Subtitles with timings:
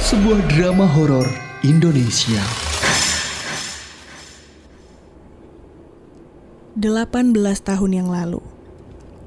[0.00, 1.28] Sebuah drama horor
[1.60, 2.40] Indonesia.
[6.80, 8.40] 18 tahun yang lalu.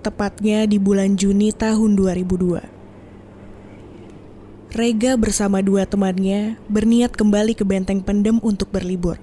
[0.02, 4.74] Tepatnya di bulan Juni tahun 2002.
[4.74, 9.22] Rega bersama dua temannya berniat kembali ke Benteng Pendem untuk berlibur.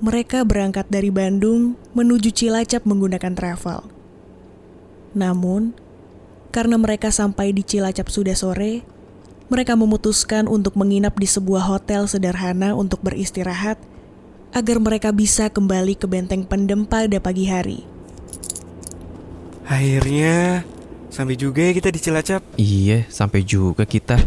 [0.00, 3.84] Mereka berangkat dari Bandung menuju Cilacap menggunakan travel.
[5.12, 5.76] Namun,
[6.58, 8.82] karena mereka sampai di Cilacap sudah sore,
[9.46, 13.78] mereka memutuskan untuk menginap di sebuah hotel sederhana untuk beristirahat
[14.50, 17.86] agar mereka bisa kembali ke Benteng Pendem pada pagi hari.
[19.70, 20.66] Akhirnya
[21.14, 22.42] sampai juga ya kita di Cilacap.
[22.58, 24.18] Iya, sampai juga kita.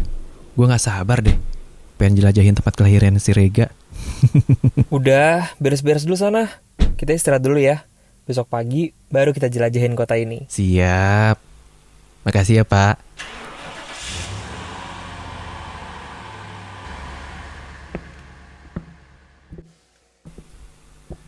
[0.56, 1.36] Gue gak sabar deh.
[2.00, 3.68] Pengen jelajahin tempat kelahiran si Rega.
[4.88, 6.48] Udah, beres-beres dulu sana.
[6.96, 7.84] Kita istirahat dulu ya.
[8.24, 10.48] Besok pagi baru kita jelajahin kota ini.
[10.48, 11.51] Siap.
[12.22, 13.02] Makasih ya, Pak.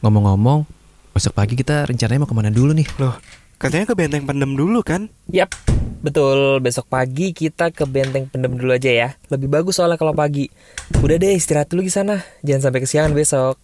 [0.05, 0.69] Ngomong-ngomong,
[1.17, 2.85] besok pagi kita rencananya mau ke mana dulu nih?
[3.01, 3.17] Loh,
[3.57, 5.09] katanya ke Benteng Pendem dulu kan?
[5.33, 5.57] Yap,
[6.05, 6.61] betul.
[6.61, 9.09] Besok pagi kita ke benteng pendem dulu aja ya.
[9.33, 10.53] Lebih bagus soalnya kalau pagi.
[11.01, 12.21] Udah deh istirahat dulu di sana.
[12.45, 13.57] Jangan sampai kesiangan besok.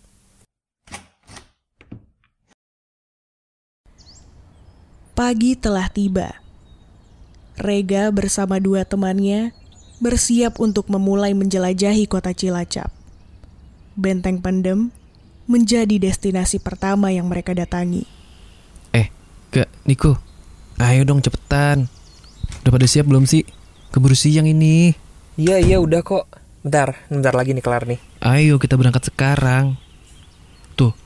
[5.13, 6.50] Pagi telah tiba.
[7.61, 9.53] Rega bersama dua temannya
[10.01, 12.89] bersiap untuk memulai menjelajahi kota Cilacap.
[14.01, 14.89] Benteng Pendem
[15.45, 18.09] menjadi destinasi pertama yang mereka datangi.
[18.97, 19.13] Eh,
[19.53, 20.17] Kak, Niko.
[20.81, 21.93] Ayo dong cepetan.
[22.65, 23.45] Udah pada siap belum sih?
[23.93, 24.97] Keburu siang ini.
[25.37, 26.33] Iya, iya udah kok.
[26.65, 28.01] Bentar, bentar lagi nih kelar nih.
[28.25, 29.77] Ayo kita berangkat sekarang.
[30.81, 30.97] Tuh,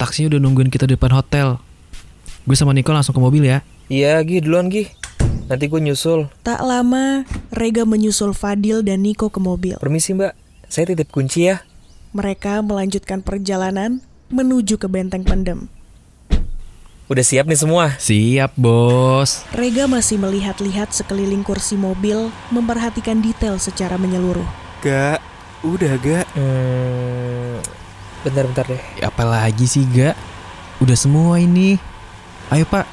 [0.00, 1.60] taksinya udah nungguin kita di depan hotel.
[2.48, 3.60] Gue sama Niko langsung ke mobil ya.
[3.92, 4.88] Iya, Gi, duluan Gi.
[5.50, 6.30] Nanti gue nyusul.
[6.46, 9.74] Tak lama, Rega menyusul Fadil dan Niko ke mobil.
[9.82, 10.32] Permisi mbak,
[10.70, 11.66] saya titip kunci ya.
[12.14, 15.68] Mereka melanjutkan perjalanan menuju ke Benteng Pendem.
[17.12, 17.92] Udah siap nih semua?
[18.00, 19.44] Siap, Bos.
[19.52, 24.46] Rega masih melihat-lihat sekeliling kursi mobil, memperhatikan detail secara menyeluruh.
[24.80, 25.20] Gak,
[25.60, 26.24] udah gak.
[26.32, 27.60] Hmm,
[28.24, 28.80] bentar-bentar deh.
[28.96, 30.16] Ya, apalagi sih, Gak?
[30.80, 31.76] Udah semua ini.
[32.48, 32.88] Ayo, Pak.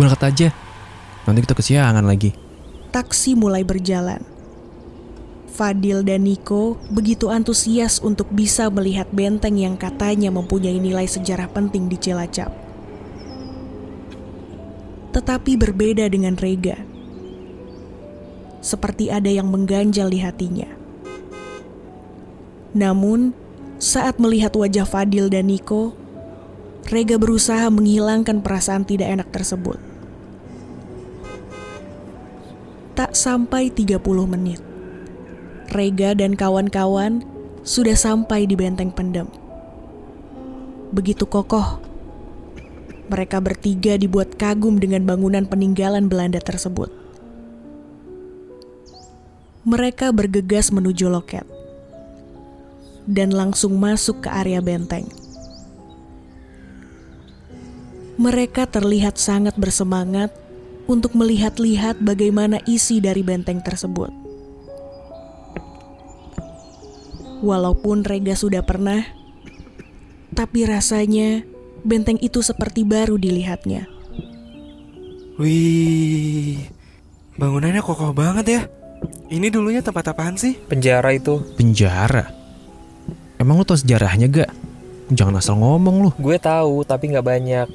[0.00, 0.48] Berangkat aja.
[1.30, 2.34] Nanti kita kesiangan lagi.
[2.90, 4.18] Taksi mulai berjalan.
[5.46, 11.86] Fadil dan Niko begitu antusias untuk bisa melihat benteng yang katanya mempunyai nilai sejarah penting
[11.86, 12.50] di Cilacap.
[15.14, 16.82] Tetapi berbeda dengan Rega.
[18.58, 20.66] Seperti ada yang mengganjal di hatinya.
[22.74, 23.30] Namun,
[23.78, 25.94] saat melihat wajah Fadil dan Niko,
[26.90, 29.89] Rega berusaha menghilangkan perasaan tidak enak tersebut.
[33.00, 33.96] Tak sampai 30
[34.28, 34.60] menit.
[35.72, 37.24] Rega dan kawan-kawan
[37.64, 39.24] sudah sampai di benteng pendem.
[40.92, 41.80] Begitu kokoh,
[43.08, 46.92] mereka bertiga dibuat kagum dengan bangunan peninggalan Belanda tersebut.
[49.64, 51.48] Mereka bergegas menuju loket
[53.08, 55.08] dan langsung masuk ke area benteng.
[58.20, 60.49] Mereka terlihat sangat bersemangat
[60.90, 64.10] untuk melihat-lihat bagaimana isi dari benteng tersebut.
[67.46, 69.06] Walaupun Rega sudah pernah,
[70.34, 71.46] tapi rasanya
[71.86, 73.86] benteng itu seperti baru dilihatnya.
[75.38, 76.68] Wih,
[77.38, 78.62] bangunannya kokoh banget ya.
[79.30, 80.58] Ini dulunya tempat apaan sih?
[80.58, 81.40] Penjara itu.
[81.56, 82.28] Penjara?
[83.40, 84.50] Emang lu tau sejarahnya, Gak?
[85.08, 86.10] Jangan asal ngomong lu.
[86.20, 87.68] Gue tahu, tapi nggak banyak.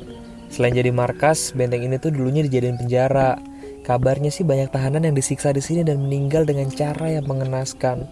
[0.50, 3.38] Selain jadi markas, benteng ini tuh dulunya dijadiin penjara.
[3.86, 8.10] Kabarnya sih banyak tahanan yang disiksa di sini dan meninggal dengan cara yang mengenaskan.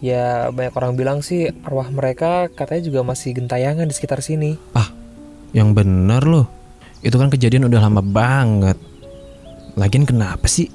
[0.00, 4.56] Ya banyak orang bilang sih arwah mereka katanya juga masih gentayangan di sekitar sini.
[4.72, 4.88] Ah,
[5.52, 6.46] yang bener loh.
[7.02, 8.78] Itu kan kejadian udah lama banget.
[9.76, 10.68] Lagian kenapa sih?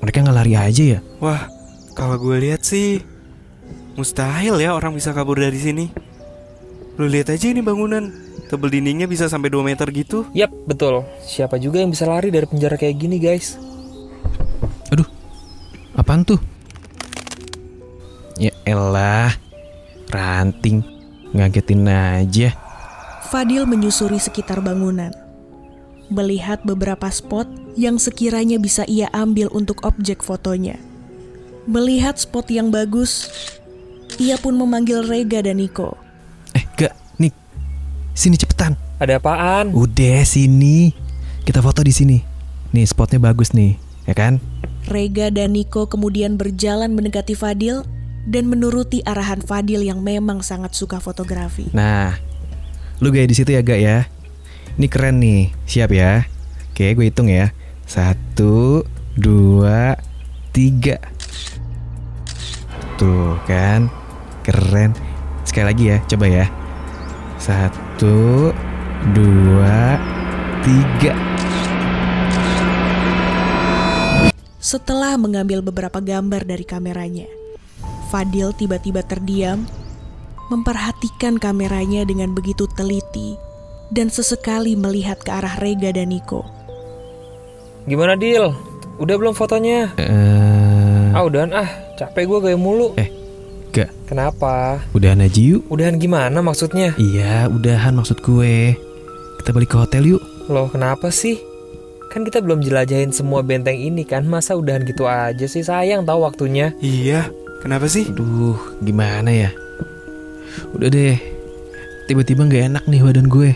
[0.00, 1.00] Mereka nggak lari aja ya?
[1.20, 1.48] Wah,
[1.92, 3.04] kalau gue lihat sih
[4.00, 5.92] mustahil ya orang bisa kabur dari sini.
[6.96, 8.12] Lu lihat aja ini bangunan,
[8.50, 10.26] tebel dindingnya bisa sampai 2 meter gitu.
[10.34, 11.06] Yap, betul.
[11.22, 13.54] Siapa juga yang bisa lari dari penjara kayak gini, guys?
[14.90, 15.06] Aduh,
[15.94, 16.42] apaan tuh?
[18.40, 19.30] Ya elah,
[20.10, 20.82] ranting,
[21.30, 22.56] ngagetin aja.
[23.28, 25.12] Fadil menyusuri sekitar bangunan,
[26.08, 30.80] melihat beberapa spot yang sekiranya bisa ia ambil untuk objek fotonya.
[31.68, 33.28] Melihat spot yang bagus,
[34.16, 35.99] ia pun memanggil Rega dan Niko.
[38.14, 38.76] Sini cepetan.
[39.00, 39.72] Ada apaan?
[39.72, 40.92] Udah sini,
[41.46, 42.18] kita foto di sini.
[42.70, 43.80] Nih spotnya bagus nih.
[44.08, 44.42] ya kan?
[44.90, 47.86] Rega dan Niko kemudian berjalan mendekati Fadil
[48.26, 51.70] dan menuruti arahan Fadil yang memang sangat suka fotografi.
[51.70, 52.18] Nah,
[52.98, 54.10] lu gaya di situ ya gak ya?
[54.76, 56.26] Ini keren nih, siap ya?
[56.72, 57.52] Oke, gue hitung ya.
[57.86, 59.98] Satu, dua,
[60.54, 60.98] tiga.
[62.96, 63.88] Tuh kan,
[64.46, 64.96] keren.
[65.44, 66.46] Sekali lagi ya, coba ya.
[67.40, 70.00] Satu, dua,
[70.64, 71.12] tiga.
[74.56, 77.28] Setelah mengambil beberapa gambar dari kameranya,
[78.08, 79.68] Fadil tiba-tiba terdiam,
[80.48, 83.36] memperhatikan kameranya dengan begitu teliti,
[83.92, 86.48] dan sesekali melihat ke arah Rega dan Niko.
[87.84, 88.48] Gimana Dil?
[88.96, 89.92] Udah belum fotonya?
[90.00, 90.40] Eh,
[91.10, 91.66] Ah udahan ah,
[91.98, 92.94] capek gue gaya mulu.
[92.94, 93.09] Eh,
[93.70, 93.90] gak.
[94.06, 94.82] Kenapa?
[94.92, 95.66] Udahan aja yuk.
[95.70, 96.92] Udahan gimana maksudnya?
[96.98, 98.74] Iya, udahan maksud gue.
[99.40, 100.22] Kita balik ke hotel yuk.
[100.50, 101.38] Loh kenapa sih?
[102.10, 106.26] Kan kita belum jelajahin semua benteng ini kan Masa udahan gitu aja sih Sayang tahu
[106.26, 107.30] waktunya Iya,
[107.62, 108.10] kenapa sih?
[108.10, 109.54] Aduh, gimana ya?
[110.74, 111.16] Udah deh.
[112.10, 113.54] Tiba-tiba nggak enak nih badan gue.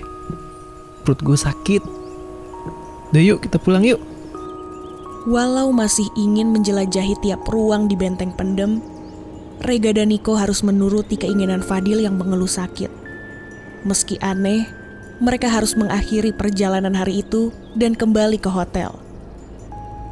[1.03, 1.83] Perut gue sakit.
[3.11, 3.99] Udah yuk, kita pulang yuk.
[5.27, 8.79] Walau masih ingin menjelajahi tiap ruang di benteng pendem,
[9.65, 12.93] Rega dan Niko harus menuruti keinginan Fadil yang mengeluh sakit.
[13.89, 14.69] Meski aneh,
[15.25, 18.93] mereka harus mengakhiri perjalanan hari itu dan kembali ke hotel.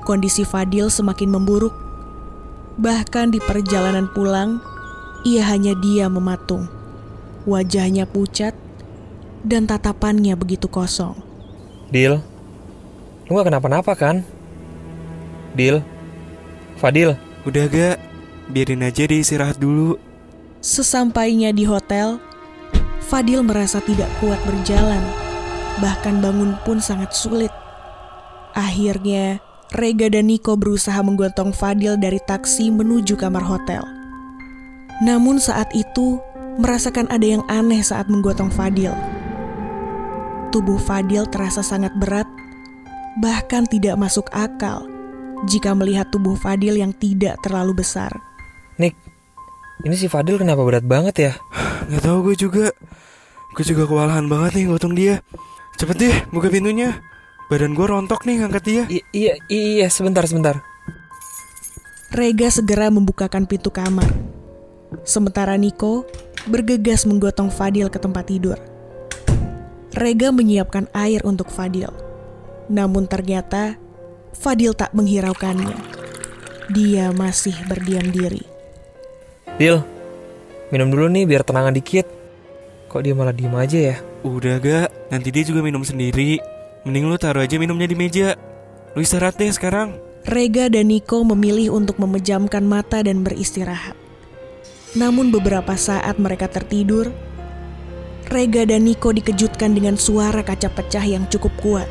[0.09, 1.77] Kondisi Fadil semakin memburuk.
[2.81, 4.57] Bahkan di perjalanan pulang,
[5.29, 6.65] ia hanya dia mematung.
[7.45, 8.57] Wajahnya pucat
[9.45, 11.13] dan tatapannya begitu kosong.
[11.93, 12.25] Dil
[13.29, 14.25] Lu gak kenapa-napa kan?
[15.53, 15.85] Dil
[16.81, 18.12] Fadil Udah gak?
[18.51, 19.95] Biarin aja dia istirahat dulu.
[20.59, 22.19] Sesampainya di hotel,
[23.07, 25.03] Fadil merasa tidak kuat berjalan.
[25.79, 27.51] Bahkan bangun pun sangat sulit.
[28.55, 29.39] Akhirnya,
[29.73, 33.83] Rega dan Niko berusaha menggotong Fadil dari taksi menuju kamar hotel.
[35.01, 36.21] Namun saat itu,
[36.61, 38.93] merasakan ada yang aneh saat menggotong Fadil.
[40.53, 42.29] Tubuh Fadil terasa sangat berat,
[43.19, 44.85] bahkan tidak masuk akal
[45.49, 48.13] jika melihat tubuh Fadil yang tidak terlalu besar.
[48.81, 48.97] Nick
[49.83, 51.33] Ini si Fadil kenapa berat banget ya?
[51.91, 52.71] Gak tahu gue juga.
[53.53, 55.19] Gue juga kewalahan banget nih gotong dia.
[55.75, 57.03] Cepet deh, buka pintunya.
[57.51, 58.83] Badan gue rontok nih ngangkat dia.
[58.87, 60.63] I- iya, iya, sebentar, sebentar
[62.13, 64.07] Rega segera membukakan pintu kamar.
[65.03, 66.05] Sementara Niko
[66.45, 68.61] bergegas menggotong Fadil ke tempat tidur.
[69.97, 71.89] Rega menyiapkan air untuk Fadil.
[72.69, 73.81] Namun ternyata
[74.37, 75.73] Fadil tak menghiraukannya.
[76.69, 78.52] Dia masih berdiam diri.
[79.61, 79.81] Dil
[80.73, 82.23] Minum dulu nih biar tenangan dikit
[82.93, 83.97] Kok dia malah diem aja ya?
[84.21, 86.37] Udah gak, nanti dia juga minum sendiri.
[86.85, 88.37] Mending lu taruh aja minumnya di meja.
[88.93, 89.97] Lu istirahat deh sekarang.
[90.29, 93.97] Rega dan Niko memilih untuk memejamkan mata dan beristirahat.
[94.93, 97.09] Namun beberapa saat mereka tertidur,
[98.29, 101.89] Rega dan Niko dikejutkan dengan suara kaca pecah yang cukup kuat.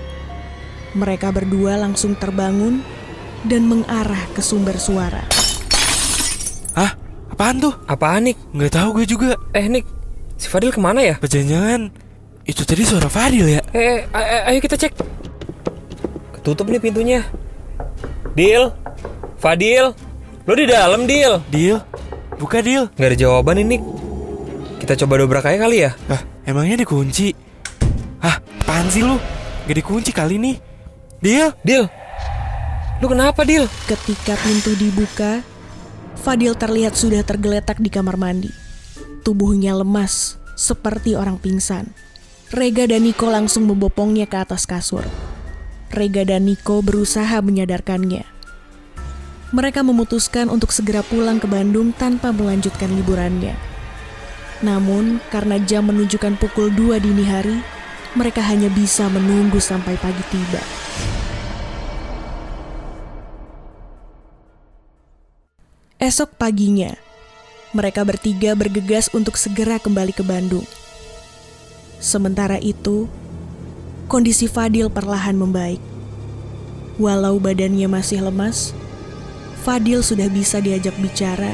[0.94, 2.86] Mereka berdua langsung terbangun
[3.50, 5.26] dan mengarah ke sumber suara.
[7.42, 7.50] Hah?
[7.50, 7.74] Apaan tuh?
[7.90, 8.38] Apaan Nick?
[8.54, 9.34] Nggak tahu gue juga.
[9.58, 9.90] Eh Nick
[10.38, 11.18] Si Fadil ke mana ya?
[11.18, 11.90] Jangan-jangan
[12.46, 13.66] itu tadi suara Fadil ya?
[13.74, 14.94] Eh, eh, ayo, ayo kita cek
[16.38, 17.26] Ketutup nih pintunya
[18.38, 18.70] Dil
[19.42, 19.90] Fadil
[20.46, 21.82] Lo di dalam Dil Deal?
[22.38, 22.94] Buka deal?
[22.94, 23.84] Gak ada jawaban nih Nick
[24.86, 27.34] Kita coba dobrak aja kali ya Ah, emangnya dikunci?
[28.22, 29.18] Hah, apaan sih lu?
[29.66, 30.58] Gak dikunci kali nih.
[31.22, 31.50] Deal?
[31.66, 31.90] Dil
[33.02, 33.66] Lu kenapa Dil?
[33.90, 35.42] Ketika pintu dibuka,
[36.22, 38.54] Fadil terlihat sudah tergeletak di kamar mandi.
[39.26, 41.90] Tubuhnya lemas, seperti orang pingsan.
[42.54, 45.02] Rega dan Niko langsung membopongnya ke atas kasur.
[45.90, 48.22] Rega dan Niko berusaha menyadarkannya.
[49.50, 53.58] Mereka memutuskan untuk segera pulang ke Bandung tanpa melanjutkan liburannya.
[54.62, 57.66] Namun, karena jam menunjukkan pukul 2 dini hari,
[58.14, 60.62] mereka hanya bisa menunggu sampai pagi tiba.
[66.02, 66.98] Esok paginya,
[67.78, 70.66] mereka bertiga bergegas untuk segera kembali ke Bandung.
[72.02, 73.06] Sementara itu,
[74.10, 75.78] kondisi Fadil perlahan membaik.
[76.98, 78.74] Walau badannya masih lemas,
[79.62, 81.54] Fadil sudah bisa diajak bicara,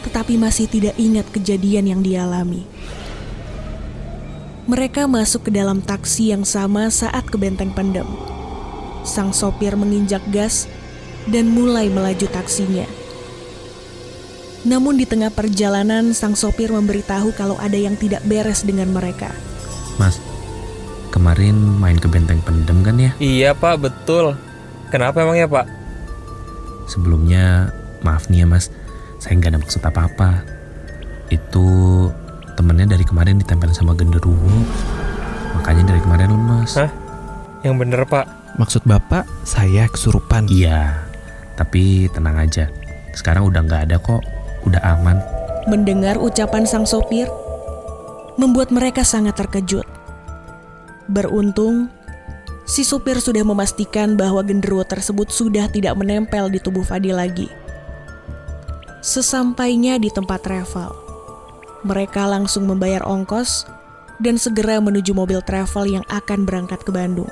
[0.00, 2.64] tetapi masih tidak ingat kejadian yang dialami.
[4.64, 8.08] Mereka masuk ke dalam taksi yang sama saat ke benteng pendem.
[9.04, 10.64] Sang sopir menginjak gas
[11.28, 12.97] dan mulai melaju taksinya.
[14.66, 19.30] Namun di tengah perjalanan, sang sopir memberitahu kalau ada yang tidak beres dengan mereka.
[19.98, 20.18] Mas,
[21.14, 23.10] kemarin main ke benteng pendem kan ya?
[23.18, 24.38] Iya pak betul
[24.88, 25.68] Kenapa emang ya pak?
[26.88, 27.68] Sebelumnya
[28.00, 28.72] maaf nih ya mas,
[29.20, 30.42] saya nggak ada maksud apa-apa.
[31.28, 31.66] Itu
[32.56, 34.64] temennya dari kemarin ditempel sama genderuwo,
[35.52, 36.80] makanya dari kemarin lemas.
[36.80, 36.90] Hah?
[37.60, 40.50] Yang bener pak Maksud bapak, saya kesurupan.
[40.50, 41.06] Iya,
[41.54, 42.66] tapi tenang aja.
[43.14, 44.18] Sekarang udah nggak ada kok,
[44.66, 45.20] udah aman.
[45.68, 47.28] Mendengar ucapan sang sopir,
[48.40, 49.84] membuat mereka sangat terkejut.
[51.10, 51.92] Beruntung,
[52.64, 57.50] si supir sudah memastikan bahwa genderuwo tersebut sudah tidak menempel di tubuh Fadil lagi.
[59.04, 60.90] Sesampainya di tempat travel,
[61.86, 63.64] mereka langsung membayar ongkos
[64.18, 67.30] dan segera menuju mobil travel yang akan berangkat ke Bandung.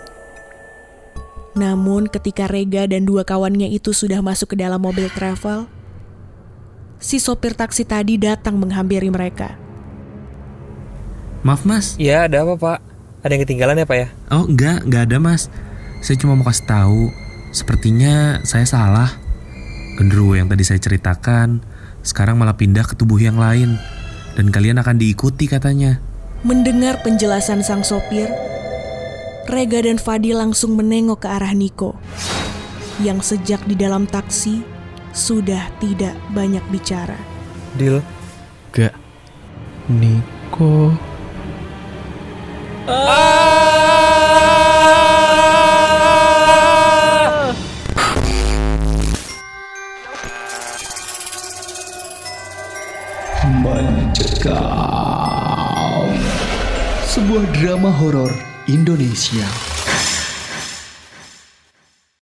[1.56, 5.66] Namun ketika Rega dan dua kawannya itu sudah masuk ke dalam mobil travel,
[6.98, 9.56] si sopir taksi tadi datang menghampiri mereka.
[11.46, 12.78] Maaf mas, Ya ada apa pak
[13.22, 15.48] Ada yang ketinggalan ya pak ya oh enggak, nggak ada mas.
[16.02, 17.02] Saya cuma mau kasih tahu,
[17.50, 19.10] sepertinya saya salah.
[19.96, 21.64] Genderuwo yang tadi saya ceritakan,
[22.04, 23.80] sekarang malah pindah ke tubuh yang lain.
[24.36, 25.96] Dan kalian akan diikuti katanya.
[26.44, 28.28] Mendengar penjelasan sang sopir,
[29.48, 31.96] Rega dan Fadil langsung menengok ke arah Niko,
[33.00, 34.75] yang sejak di dalam taksi
[35.16, 37.16] sudah tidak banyak bicara.
[37.80, 38.04] Deal
[38.76, 38.92] Gak.
[39.88, 40.92] Niko.
[53.64, 54.52] Mencekam.
[57.08, 58.36] Sebuah drama horor
[58.68, 59.75] Indonesia.